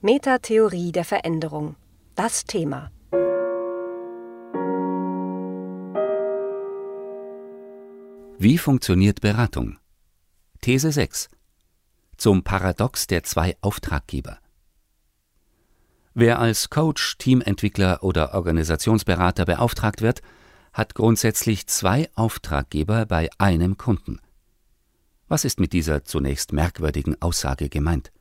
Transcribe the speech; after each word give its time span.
Metatheorie 0.00 0.92
der 0.92 1.04
Veränderung. 1.04 1.74
Das 2.14 2.44
Thema. 2.44 2.92
Wie 8.38 8.58
funktioniert 8.58 9.20
Beratung? 9.20 9.76
These 10.60 10.92
6. 10.92 11.28
Zum 12.16 12.44
Paradox 12.44 13.08
der 13.08 13.24
zwei 13.24 13.56
Auftraggeber. 13.60 14.38
Wer 16.14 16.38
als 16.38 16.70
Coach, 16.70 17.18
Teamentwickler 17.18 18.04
oder 18.04 18.34
Organisationsberater 18.34 19.46
beauftragt 19.46 20.00
wird, 20.00 20.22
hat 20.72 20.94
grundsätzlich 20.94 21.66
zwei 21.66 22.08
Auftraggeber 22.14 23.04
bei 23.04 23.30
einem 23.38 23.76
Kunden. 23.76 24.20
Was 25.26 25.44
ist 25.44 25.58
mit 25.58 25.72
dieser 25.72 26.04
zunächst 26.04 26.52
merkwürdigen 26.52 27.20
Aussage 27.20 27.68
gemeint? 27.68 28.12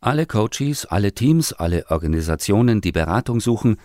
Alle 0.00 0.26
Coaches, 0.26 0.84
alle 0.86 1.12
Teams, 1.12 1.52
alle 1.52 1.90
Organisationen, 1.90 2.80
die 2.80 2.92
Beratung 2.92 3.40
suchen, 3.40 3.78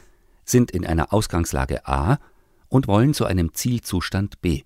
sind 0.44 0.72
in 0.72 0.86
einer 0.86 1.13
Ausgangslage 1.13 1.88
A 1.88 2.20
und 2.67 2.88
wollen 2.88 3.13
zu 3.13 3.26
einem 3.26 3.53
Zielzustand 3.53 4.41
B. 4.41 4.63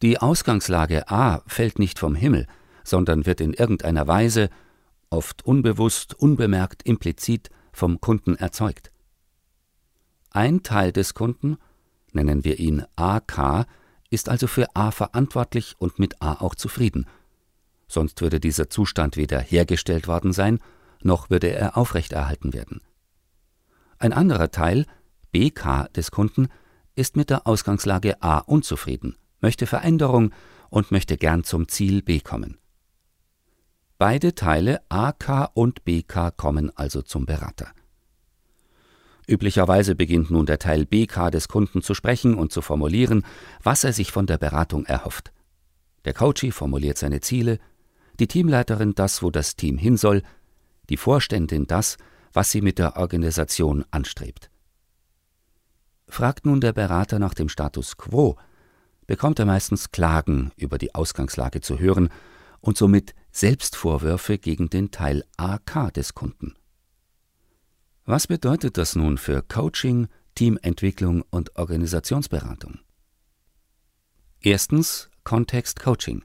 Die 0.00 0.18
Ausgangslage 0.18 1.10
A 1.10 1.42
fällt 1.46 1.78
nicht 1.78 1.98
vom 1.98 2.14
Himmel, 2.14 2.46
sondern 2.84 3.26
wird 3.26 3.40
in 3.40 3.52
irgendeiner 3.52 4.06
Weise, 4.06 4.48
oft 5.10 5.44
unbewusst, 5.44 6.14
unbemerkt, 6.14 6.82
implizit, 6.84 7.50
vom 7.72 8.00
Kunden 8.00 8.34
erzeugt. 8.34 8.92
Ein 10.30 10.62
Teil 10.62 10.92
des 10.92 11.14
Kunden, 11.14 11.58
nennen 12.12 12.44
wir 12.44 12.58
ihn 12.58 12.84
AK, 12.96 13.66
ist 14.10 14.28
also 14.28 14.46
für 14.46 14.74
A 14.74 14.90
verantwortlich 14.90 15.74
und 15.78 15.98
mit 15.98 16.22
A 16.22 16.34
auch 16.40 16.54
zufrieden– 16.54 17.06
sonst 17.88 18.20
würde 18.20 18.38
dieser 18.38 18.70
Zustand 18.70 19.16
weder 19.16 19.40
hergestellt 19.40 20.06
worden 20.06 20.32
sein, 20.32 20.60
noch 21.02 21.30
würde 21.30 21.52
er 21.52 21.76
aufrechterhalten 21.76 22.52
werden. 22.52 22.80
Ein 23.98 24.12
anderer 24.12 24.50
Teil, 24.50 24.86
BK 25.32 25.88
des 25.88 26.10
Kunden, 26.10 26.48
ist 26.94 27.16
mit 27.16 27.30
der 27.30 27.46
Ausgangslage 27.46 28.22
A 28.22 28.38
unzufrieden, 28.38 29.16
möchte 29.40 29.66
Veränderung 29.66 30.32
und 30.70 30.90
möchte 30.90 31.16
gern 31.16 31.44
zum 31.44 31.68
Ziel 31.68 32.02
B 32.02 32.20
kommen. 32.20 32.58
Beide 33.98 34.34
Teile 34.34 34.80
AK 34.88 35.50
und 35.54 35.84
BK 35.84 36.30
kommen 36.30 36.70
also 36.76 37.02
zum 37.02 37.26
Berater. 37.26 37.72
Üblicherweise 39.26 39.94
beginnt 39.94 40.30
nun 40.30 40.46
der 40.46 40.58
Teil 40.58 40.86
BK 40.86 41.30
des 41.30 41.48
Kunden 41.48 41.82
zu 41.82 41.94
sprechen 41.94 42.34
und 42.34 42.52
zu 42.52 42.62
formulieren, 42.62 43.24
was 43.62 43.84
er 43.84 43.92
sich 43.92 44.12
von 44.12 44.26
der 44.26 44.38
Beratung 44.38 44.86
erhofft. 44.86 45.32
Der 46.04 46.14
Coachie 46.14 46.52
formuliert 46.52 46.96
seine 46.96 47.20
Ziele, 47.20 47.58
die 48.18 48.28
Teamleiterin 48.28 48.94
das, 48.94 49.22
wo 49.22 49.30
das 49.30 49.56
Team 49.56 49.78
hin 49.78 49.96
soll, 49.96 50.22
die 50.88 50.96
Vorständin 50.96 51.66
das, 51.66 51.96
was 52.32 52.50
sie 52.50 52.60
mit 52.60 52.78
der 52.78 52.96
Organisation 52.96 53.84
anstrebt. 53.90 54.50
Fragt 56.08 56.46
nun 56.46 56.60
der 56.60 56.72
Berater 56.72 57.18
nach 57.18 57.34
dem 57.34 57.48
Status 57.48 57.96
quo, 57.96 58.36
bekommt 59.06 59.38
er 59.38 59.46
meistens 59.46 59.90
Klagen 59.90 60.52
über 60.56 60.78
die 60.78 60.94
Ausgangslage 60.94 61.60
zu 61.60 61.78
hören 61.78 62.08
und 62.60 62.76
somit 62.76 63.14
Selbstvorwürfe 63.30 64.38
gegen 64.38 64.70
den 64.70 64.90
Teil 64.90 65.24
AK 65.36 65.92
des 65.94 66.14
Kunden. 66.14 66.54
Was 68.04 68.26
bedeutet 68.26 68.78
das 68.78 68.96
nun 68.96 69.18
für 69.18 69.42
Coaching, 69.42 70.08
Teamentwicklung 70.34 71.22
und 71.30 71.56
Organisationsberatung? 71.56 72.78
Erstens 74.40 75.10
Kontext 75.24 75.80
Coaching. 75.80 76.24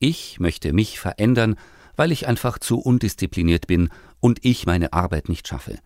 Ich 0.00 0.40
möchte 0.40 0.72
mich 0.72 0.98
verändern, 0.98 1.56
weil 1.94 2.10
ich 2.10 2.26
einfach 2.26 2.58
zu 2.58 2.78
undiszipliniert 2.80 3.66
bin 3.66 3.90
und 4.18 4.42
ich 4.42 4.64
meine 4.64 4.94
Arbeit 4.94 5.28
nicht 5.28 5.46
schaffe. 5.46 5.78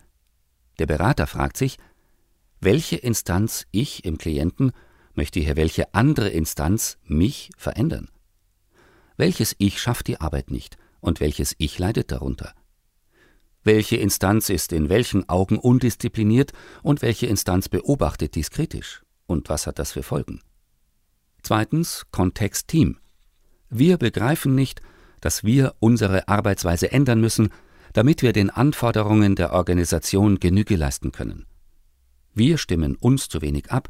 Der 0.79 0.85
Berater 0.85 1.27
fragt 1.27 1.57
sich, 1.57 1.77
welche 2.61 2.95
Instanz 2.95 3.67
ich 3.71 4.05
im 4.05 4.17
Klienten 4.17 4.71
möchte 5.15 5.41
hier 5.41 5.57
welche 5.57 5.93
andere 5.93 6.29
Instanz 6.29 6.97
mich 7.03 7.49
verändern? 7.57 8.09
Welches 9.17 9.53
Ich 9.57 9.81
schafft 9.81 10.07
die 10.07 10.21
Arbeit 10.21 10.49
nicht 10.49 10.77
und 11.01 11.19
welches 11.19 11.53
Ich 11.57 11.77
leidet 11.77 12.11
darunter? 12.11 12.53
Welche 13.63 13.97
Instanz 13.97 14.49
ist 14.49 14.71
in 14.71 14.87
welchen 14.87 15.27
Augen 15.27 15.57
undiszipliniert 15.57 16.53
und 16.83 17.01
welche 17.01 17.25
Instanz 17.27 17.67
beobachtet 17.67 18.35
dies 18.35 18.49
kritisch? 18.49 19.03
Und 19.25 19.49
was 19.49 19.67
hat 19.67 19.77
das 19.77 19.91
für 19.91 20.03
Folgen? 20.03 20.41
Zweitens 21.43 22.05
Kontext 22.11 22.69
Team. 22.69 22.97
Wir 23.69 23.97
begreifen 23.97 24.55
nicht, 24.55 24.81
dass 25.21 25.43
wir 25.43 25.75
unsere 25.79 26.27
Arbeitsweise 26.27 26.91
ändern 26.91 27.19
müssen, 27.19 27.49
damit 27.93 28.21
wir 28.21 28.33
den 28.33 28.49
Anforderungen 28.49 29.35
der 29.35 29.53
Organisation 29.53 30.39
Genüge 30.39 30.75
leisten 30.75 31.11
können. 31.11 31.45
Wir 32.33 32.57
stimmen 32.57 32.95
uns 32.95 33.29
zu 33.29 33.41
wenig 33.41 33.71
ab 33.71 33.89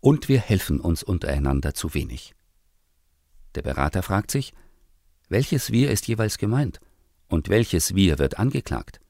und 0.00 0.28
wir 0.28 0.38
helfen 0.38 0.80
uns 0.80 1.02
untereinander 1.02 1.74
zu 1.74 1.94
wenig. 1.94 2.34
Der 3.54 3.62
Berater 3.62 4.02
fragt 4.02 4.30
sich, 4.30 4.52
welches 5.28 5.72
Wir 5.72 5.90
ist 5.90 6.06
jeweils 6.06 6.38
gemeint 6.38 6.80
und 7.28 7.48
welches 7.48 7.94
Wir 7.94 8.18
wird 8.18 8.38
angeklagt? 8.38 9.00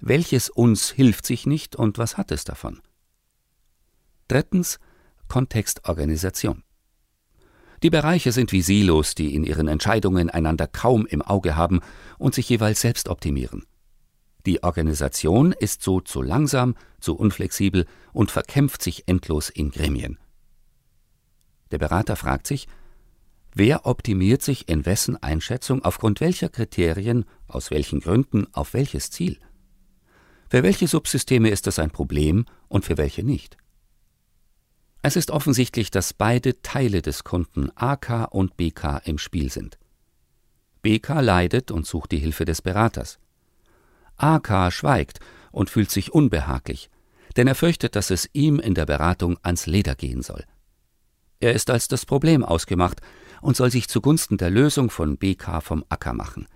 Welches 0.00 0.50
uns 0.50 0.90
hilft 0.90 1.26
sich 1.26 1.46
nicht 1.46 1.74
und 1.74 1.98
was 1.98 2.16
hat 2.18 2.30
es 2.30 2.44
davon? 2.44 2.80
Drittens 4.28 4.78
Kontextorganisation. 5.28 6.62
Die 7.82 7.90
Bereiche 7.90 8.32
sind 8.32 8.52
wie 8.52 8.62
Silos, 8.62 9.14
die 9.14 9.34
in 9.34 9.44
ihren 9.44 9.68
Entscheidungen 9.68 10.30
einander 10.30 10.66
kaum 10.66 11.06
im 11.06 11.22
Auge 11.22 11.56
haben 11.56 11.80
und 12.18 12.34
sich 12.34 12.48
jeweils 12.48 12.80
selbst 12.80 13.08
optimieren. 13.08 13.64
Die 14.46 14.62
Organisation 14.62 15.52
ist 15.52 15.82
so 15.82 16.00
zu 16.00 16.22
langsam, 16.22 16.76
zu 17.00 17.16
unflexibel 17.16 17.84
und 18.12 18.30
verkämpft 18.30 18.82
sich 18.82 19.08
endlos 19.08 19.50
in 19.50 19.70
Gremien. 19.70 20.18
Der 21.72 21.78
Berater 21.78 22.14
fragt 22.14 22.46
sich, 22.46 22.68
wer 23.54 23.86
optimiert 23.86 24.42
sich 24.42 24.68
in 24.68 24.86
wessen 24.86 25.20
Einschätzung 25.20 25.84
aufgrund 25.84 26.20
welcher 26.20 26.48
Kriterien, 26.48 27.24
aus 27.48 27.72
welchen 27.72 28.00
Gründen, 28.00 28.46
auf 28.52 28.72
welches 28.72 29.10
Ziel? 29.10 29.38
Für 30.48 30.62
welche 30.62 30.86
Subsysteme 30.86 31.50
ist 31.50 31.66
das 31.66 31.80
ein 31.80 31.90
Problem 31.90 32.44
und 32.68 32.84
für 32.84 32.96
welche 32.96 33.24
nicht? 33.24 33.56
Es 35.02 35.16
ist 35.16 35.30
offensichtlich, 35.30 35.90
dass 35.90 36.14
beide 36.14 36.60
Teile 36.62 37.02
des 37.02 37.24
Kunden 37.24 37.70
AK 37.76 38.28
und 38.32 38.56
BK 38.56 38.98
im 39.04 39.18
Spiel 39.18 39.50
sind. 39.50 39.78
BK 40.82 41.20
leidet 41.20 41.70
und 41.70 41.86
sucht 41.86 42.12
die 42.12 42.18
Hilfe 42.18 42.44
des 42.44 42.62
Beraters. 42.62 43.18
AK 44.16 44.72
schweigt 44.72 45.20
und 45.52 45.70
fühlt 45.70 45.90
sich 45.90 46.12
unbehaglich, 46.12 46.90
denn 47.36 47.46
er 47.46 47.54
fürchtet, 47.54 47.96
dass 47.96 48.10
es 48.10 48.28
ihm 48.32 48.58
in 48.58 48.74
der 48.74 48.86
Beratung 48.86 49.38
ans 49.42 49.66
Leder 49.66 49.94
gehen 49.94 50.22
soll. 50.22 50.44
Er 51.40 51.52
ist 51.52 51.70
als 51.70 51.88
das 51.88 52.06
Problem 52.06 52.44
ausgemacht 52.44 53.00
und 53.42 53.56
soll 53.56 53.70
sich 53.70 53.88
zugunsten 53.88 54.38
der 54.38 54.50
Lösung 54.50 54.90
von 54.90 55.18
BK 55.18 55.60
vom 55.60 55.84
Acker 55.88 56.14
machen. 56.14 56.46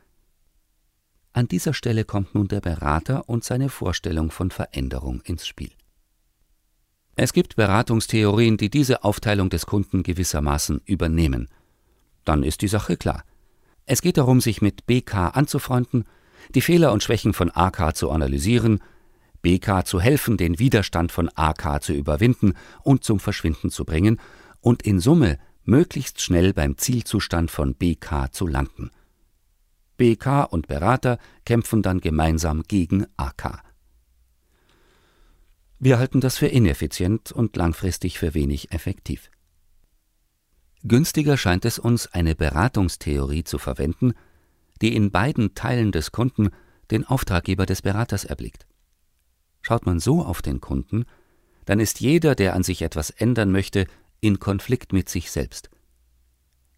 An 1.33 1.47
dieser 1.47 1.75
Stelle 1.75 2.05
kommt 2.05 2.35
nun 2.35 2.49
der 2.49 2.61
Berater 2.61 3.29
und 3.29 3.45
seine 3.45 3.69
Vorstellung 3.69 4.31
von 4.31 4.51
Veränderung 4.51 5.21
ins 5.21 5.47
Spiel. 5.47 5.71
Es 7.23 7.35
gibt 7.35 7.55
Beratungstheorien, 7.55 8.57
die 8.57 8.71
diese 8.71 9.05
Aufteilung 9.05 9.51
des 9.51 9.67
Kunden 9.67 10.03
gewissermaßen 10.03 10.81
übernehmen. 10.87 11.49
Dann 12.25 12.43
ist 12.43 12.63
die 12.63 12.67
Sache 12.67 12.97
klar. 12.97 13.25
Es 13.85 14.01
geht 14.01 14.17
darum, 14.17 14.41
sich 14.41 14.63
mit 14.63 14.87
BK 14.87 15.29
anzufreunden, 15.29 16.07
die 16.55 16.63
Fehler 16.63 16.95
und 16.95 17.03
Schwächen 17.03 17.35
von 17.35 17.51
AK 17.51 17.95
zu 17.95 18.11
analysieren, 18.11 18.81
BK 19.43 19.85
zu 19.85 20.01
helfen, 20.01 20.39
den 20.39 20.59
Widerstand 20.59 21.13
von 21.13 21.29
AK 21.35 21.83
zu 21.83 21.93
überwinden 21.93 22.55
und 22.85 23.05
zum 23.05 23.21
Verschwinden 23.21 23.69
zu 23.69 23.85
bringen 23.85 24.19
und 24.63 24.81
in 24.81 24.99
Summe 24.99 25.37
möglichst 25.65 26.23
schnell 26.23 26.55
beim 26.55 26.79
Zielzustand 26.79 27.51
von 27.51 27.75
BK 27.75 28.33
zu 28.33 28.47
landen. 28.47 28.93
BK 29.99 30.45
und 30.45 30.69
Berater 30.69 31.19
kämpfen 31.45 31.83
dann 31.83 32.01
gemeinsam 32.01 32.63
gegen 32.63 33.05
AK. 33.19 33.70
Wir 35.83 35.99
halten 35.99 36.21
das 36.21 36.37
für 36.37 36.47
ineffizient 36.47 37.33
und 37.33 37.57
langfristig 37.57 38.19
für 38.19 38.35
wenig 38.35 38.71
effektiv. 38.71 39.31
Günstiger 40.83 41.39
scheint 41.39 41.65
es 41.65 41.79
uns, 41.79 42.07
eine 42.07 42.35
Beratungstheorie 42.35 43.45
zu 43.45 43.59
verwenden, 43.59 44.13
die 44.83 44.95
in 44.95 45.11
beiden 45.11 45.55
Teilen 45.55 45.91
des 45.91 46.13
Kunden 46.13 46.51
den 46.91 47.07
Auftraggeber 47.07 47.65
des 47.65 47.81
Beraters 47.81 48.25
erblickt. 48.25 48.67
Schaut 49.63 49.87
man 49.87 50.01
so 50.01 50.23
auf 50.23 50.43
den 50.43 50.61
Kunden, 50.61 51.07
dann 51.65 51.81
ist 51.81 52.01
jeder, 52.01 52.35
der 52.35 52.55
an 52.55 52.63
sich 52.63 52.83
etwas 52.83 53.09
ändern 53.09 53.51
möchte, 53.51 53.87
in 54.21 54.39
Konflikt 54.39 54.93
mit 54.93 55.09
sich 55.09 55.31
selbst. 55.31 55.71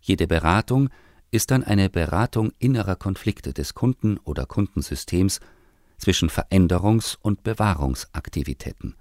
Jede 0.00 0.28
Beratung 0.28 0.90
ist 1.32 1.50
dann 1.50 1.64
eine 1.64 1.90
Beratung 1.90 2.52
innerer 2.60 2.94
Konflikte 2.94 3.52
des 3.52 3.74
Kunden 3.74 4.18
oder 4.18 4.46
Kundensystems 4.46 5.40
zwischen 6.02 6.30
Veränderungs- 6.30 7.16
und 7.22 7.44
Bewahrungsaktivitäten. 7.44 8.96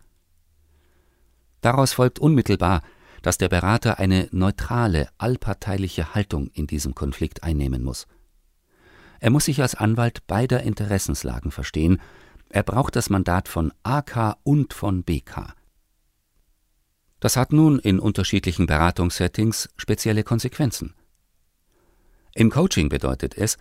Daraus 1.62 1.94
folgt 1.94 2.20
unmittelbar, 2.20 2.84
dass 3.24 3.40
der 3.40 3.50
Berater 3.50 3.98
eine 3.98 4.28
neutrale, 4.32 5.10
allparteiliche 5.18 6.14
Haltung 6.14 6.52
in 6.54 6.68
diesem 6.68 6.94
Konflikt 6.94 7.42
einnehmen 7.42 7.84
muss. 7.84 8.06
Er 9.20 9.32
muss 9.32 9.46
sich 9.46 9.64
als 9.64 9.74
Anwalt 9.74 10.28
beider 10.28 10.62
Interessenslagen 10.62 11.50
verstehen. 11.50 12.00
Er 12.50 12.62
braucht 12.62 12.96
das 12.96 13.10
Mandat 13.10 13.48
von 13.48 13.74
AK 13.82 14.38
und 14.44 14.74
von 14.74 15.04
BK. 15.04 15.56
Das 17.20 17.36
hat 17.36 17.52
nun 17.52 17.80
in 17.80 18.00
unterschiedlichen 18.00 18.68
Beratungssettings 18.68 19.70
spezielle 19.76 20.24
Konsequenzen. 20.24 20.94
Im 22.36 22.52
Coaching 22.52 22.90
bedeutet 22.90 23.36
es, 23.36 23.58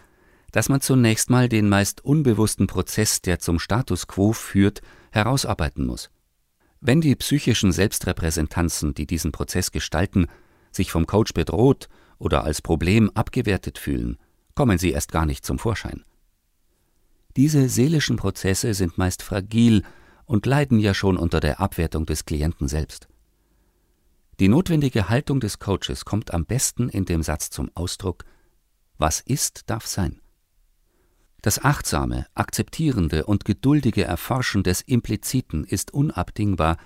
dass 0.53 0.69
man 0.69 0.81
zunächst 0.81 1.31
mal 1.31 1.49
den 1.49 1.69
meist 1.69 2.05
unbewussten 2.05 2.67
Prozess, 2.67 3.23
der 3.23 3.39
zum 3.39 3.59
Status 3.59 4.07
quo 4.07 4.33
führt, 4.33 4.81
herausarbeiten 5.13 5.87
muss. 5.87 6.11
Wenn 6.81 7.01
die 7.01 7.15
psychischen 7.17 7.73
Selbstrepräsentanzen, 7.73 8.95
die 8.95 9.07
diesen 9.07 9.33
Prozess 9.33 9.71
gestalten, 9.71 10.27
sich 10.73 10.91
vom 10.91 11.07
Coach 11.07 11.35
bedroht 11.35 11.89
oder 12.19 12.45
als 12.45 12.63
Problem 12.63 13.11
abgewertet 13.11 13.79
fühlen, 13.79 14.17
kommen 14.55 14.79
sie 14.79 14.91
erst 14.91 15.13
gar 15.13 15.27
nicht 15.27 15.45
zum 15.45 15.59
Vorschein. 15.59 16.05
Diese 17.37 17.69
seelischen 17.69 18.17
Prozesse 18.17 18.75
sind 18.75 18.99
meist 18.99 19.23
fragil 19.23 19.83
und 20.25 20.47
leiden 20.47 20.79
ja 20.79 20.95
schon 20.95 21.17
unter 21.17 21.41
der 21.41 21.61
Abwertung 21.61 22.07
des 22.07 22.25
Klienten 22.25 22.67
selbst. 22.67 23.09
Die 24.41 24.49
notwendige 24.49 25.09
Haltung 25.09 25.39
des 25.39 25.59
Coaches 25.59 26.05
kommt 26.05 26.33
am 26.33 26.47
besten 26.47 26.89
in 26.89 27.05
dem 27.05 27.23
Satz 27.23 27.51
zum 27.51 27.71
Ausdruck 27.75 28.25
Was 28.97 29.21
ist, 29.21 29.69
darf 29.69 29.87
sein. 29.87 30.21
Das 31.43 31.65
achtsame, 31.65 32.27
akzeptierende 32.35 33.25
und 33.25 33.45
geduldige 33.45 34.05
Erforschen 34.05 34.63
des 34.63 34.83
Impliziten 34.83 35.65
ist 35.65 35.93
unabdingbar, 35.95 36.77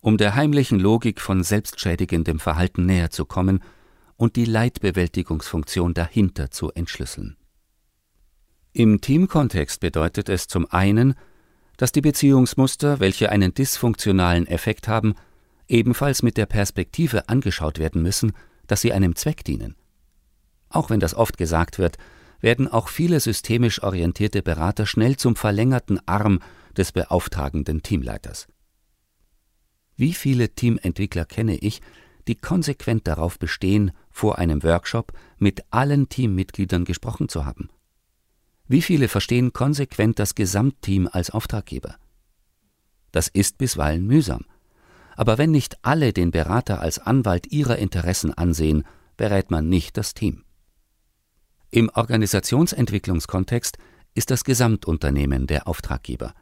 um 0.00 0.16
der 0.16 0.34
heimlichen 0.34 0.80
Logik 0.80 1.20
von 1.20 1.42
selbstschädigendem 1.42 2.40
Verhalten 2.40 2.86
näher 2.86 3.10
zu 3.10 3.24
kommen 3.24 3.62
und 4.16 4.36
die 4.36 4.46
Leitbewältigungsfunktion 4.46 5.94
dahinter 5.94 6.50
zu 6.50 6.72
entschlüsseln. 6.72 7.36
Im 8.72 9.00
Teamkontext 9.00 9.80
bedeutet 9.80 10.28
es 10.28 10.46
zum 10.46 10.66
einen, 10.70 11.14
dass 11.76 11.92
die 11.92 12.00
Beziehungsmuster, 12.00 13.00
welche 13.00 13.30
einen 13.30 13.54
dysfunktionalen 13.54 14.46
Effekt 14.46 14.88
haben, 14.88 15.14
ebenfalls 15.68 16.22
mit 16.22 16.36
der 16.36 16.46
Perspektive 16.46 17.28
angeschaut 17.28 17.78
werden 17.78 18.02
müssen, 18.02 18.32
dass 18.66 18.80
sie 18.80 18.92
einem 18.92 19.16
Zweck 19.16 19.44
dienen. 19.44 19.76
Auch 20.68 20.90
wenn 20.90 21.00
das 21.00 21.14
oft 21.14 21.38
gesagt 21.38 21.78
wird, 21.78 21.96
werden 22.40 22.68
auch 22.68 22.88
viele 22.88 23.20
systemisch 23.20 23.82
orientierte 23.82 24.42
Berater 24.42 24.86
schnell 24.86 25.16
zum 25.16 25.36
verlängerten 25.36 26.00
Arm 26.06 26.40
des 26.76 26.92
beauftragenden 26.92 27.82
Teamleiters. 27.82 28.48
Wie 29.96 30.14
viele 30.14 30.54
Teamentwickler 30.54 31.26
kenne 31.26 31.56
ich, 31.56 31.80
die 32.26 32.34
konsequent 32.34 33.06
darauf 33.06 33.38
bestehen, 33.38 33.92
vor 34.10 34.38
einem 34.38 34.62
Workshop 34.62 35.12
mit 35.38 35.64
allen 35.70 36.08
Teammitgliedern 36.08 36.84
gesprochen 36.84 37.28
zu 37.28 37.44
haben? 37.44 37.68
Wie 38.66 38.82
viele 38.82 39.08
verstehen 39.08 39.52
konsequent 39.52 40.18
das 40.18 40.34
Gesamtteam 40.34 41.08
als 41.10 41.30
Auftraggeber? 41.30 41.96
Das 43.10 43.28
ist 43.28 43.58
bisweilen 43.58 44.06
mühsam. 44.06 44.44
Aber 45.16 45.38
wenn 45.38 45.50
nicht 45.50 45.84
alle 45.84 46.12
den 46.12 46.30
Berater 46.30 46.80
als 46.80 46.98
Anwalt 46.98 47.50
ihrer 47.52 47.76
Interessen 47.76 48.32
ansehen, 48.32 48.84
berät 49.16 49.50
man 49.50 49.68
nicht 49.68 49.96
das 49.96 50.14
Team. 50.14 50.44
Im 51.72 51.88
Organisationsentwicklungskontext 51.94 53.78
ist 54.14 54.32
das 54.32 54.42
Gesamtunternehmen 54.42 55.46
der 55.46 55.68
Auftraggeber. 55.68 56.34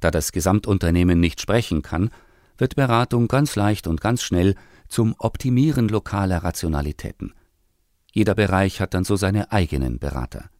Da 0.00 0.10
das 0.10 0.32
Gesamtunternehmen 0.32 1.20
nicht 1.20 1.40
sprechen 1.40 1.82
kann, 1.82 2.10
wird 2.58 2.74
Beratung 2.74 3.28
ganz 3.28 3.54
leicht 3.54 3.86
und 3.86 4.00
ganz 4.00 4.20
schnell 4.22 4.56
zum 4.88 5.14
Optimieren 5.18 5.88
lokaler 5.88 6.38
Rationalitäten. 6.38 7.34
Jeder 8.12 8.34
Bereich 8.34 8.80
hat 8.80 8.94
dann 8.94 9.04
so 9.04 9.14
seine 9.14 9.52
eigenen 9.52 10.00
Berater. 10.00 10.50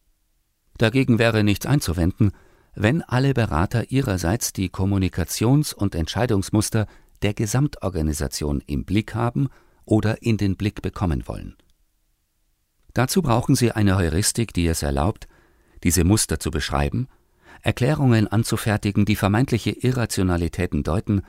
Dagegen 0.77 1.19
wäre 1.19 1.43
nichts 1.43 1.65
einzuwenden, 1.65 2.31
wenn 2.75 3.01
alle 3.01 3.33
Berater 3.33 3.91
ihrerseits 3.91 4.53
die 4.53 4.69
Kommunikations- 4.69 5.73
und 5.73 5.93
Entscheidungsmuster 5.93 6.87
der 7.21 7.33
Gesamtorganisation 7.33 8.61
im 8.65 8.85
Blick 8.85 9.13
haben 9.13 9.49
oder 9.83 10.21
in 10.23 10.37
den 10.37 10.55
Blick 10.55 10.81
bekommen 10.81 11.27
wollen. 11.27 11.57
Dazu 12.93 13.21
brauchen 13.21 13.55
Sie 13.55 13.71
eine 13.71 13.97
Heuristik, 13.97 14.53
die 14.53 14.67
es 14.67 14.83
erlaubt, 14.83 15.27
diese 15.83 16.03
Muster 16.03 16.39
zu 16.39 16.51
beschreiben, 16.51 17.07
Erklärungen 17.61 18.27
anzufertigen, 18.27 19.05
die 19.05 19.15
vermeintliche 19.15 19.71
Irrationalitäten 19.71 20.83
deuten 20.83 21.23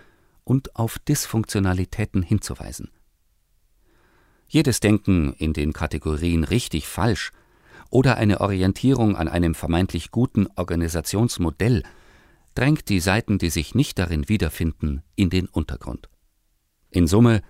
und 0.44 0.76
auf 0.76 0.98
Dysfunktionalitäten 0.98 2.22
hinzuweisen. 2.22 2.90
Jedes 4.46 4.80
Denken 4.80 5.32
in 5.32 5.52
den 5.52 5.72
Kategorien 5.72 6.44
richtig 6.44 6.86
falsch 6.86 7.32
oder 7.90 8.16
eine 8.16 8.40
Orientierung 8.40 9.16
an 9.16 9.28
einem 9.28 9.54
vermeintlich 9.54 10.10
guten 10.10 10.48
Organisationsmodell 10.56 11.82
drängt 12.54 12.88
die 12.88 13.00
Seiten, 13.00 13.38
die 13.38 13.50
sich 13.50 13.74
nicht 13.74 13.98
darin 13.98 14.28
wiederfinden, 14.28 15.02
in 15.16 15.30
den 15.30 15.46
Untergrund. 15.46 16.08
In 16.90 17.06
Summe 17.06 17.42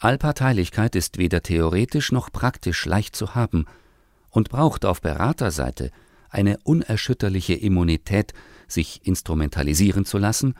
Allparteilichkeit 0.00 0.96
ist 0.96 1.18
weder 1.18 1.42
theoretisch 1.42 2.10
noch 2.10 2.32
praktisch 2.32 2.86
leicht 2.86 3.14
zu 3.14 3.34
haben 3.34 3.66
und 4.30 4.48
braucht 4.48 4.84
auf 4.86 5.02
Beraterseite 5.02 5.90
eine 6.30 6.58
unerschütterliche 6.64 7.54
Immunität, 7.54 8.32
sich 8.66 9.06
instrumentalisieren 9.06 10.06
zu 10.06 10.16
lassen, 10.16 10.54